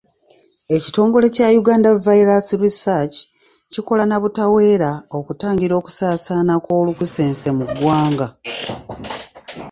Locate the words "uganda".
1.61-1.89